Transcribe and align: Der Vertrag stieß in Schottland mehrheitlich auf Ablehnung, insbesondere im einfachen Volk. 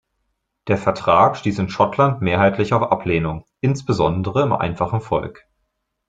Der 0.67 0.79
Vertrag 0.79 1.37
stieß 1.37 1.59
in 1.59 1.69
Schottland 1.69 2.23
mehrheitlich 2.23 2.73
auf 2.73 2.81
Ablehnung, 2.81 3.45
insbesondere 3.59 4.41
im 4.41 4.51
einfachen 4.51 4.99
Volk. 4.99 5.45